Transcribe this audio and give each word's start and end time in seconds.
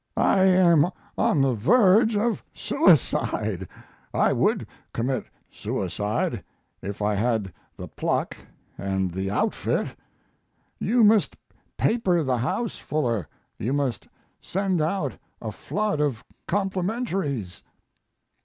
I 0.17 0.45
am 0.45 0.87
on 1.15 1.41
the 1.43 1.53
verge 1.53 2.17
of 2.17 2.43
suicide. 2.55 3.67
I 4.15 4.33
would 4.33 4.65
commit 4.93 5.27
suicide 5.51 6.43
if 6.81 7.03
I 7.03 7.13
had 7.13 7.53
the 7.77 7.87
pluck 7.87 8.35
and 8.79 9.11
the 9.13 9.29
outfit. 9.29 9.95
You 10.79 11.03
must 11.03 11.35
paper 11.77 12.23
the 12.23 12.37
house, 12.39 12.79
Fuller. 12.79 13.27
You 13.59 13.73
must 13.73 14.07
send 14.41 14.81
out 14.81 15.15
a 15.39 15.51
flood 15.51 16.01
of 16.01 16.23
complementaries." 16.47 17.61